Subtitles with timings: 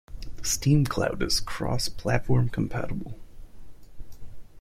[0.37, 3.19] The Steam Cloud is cross-platform compatible.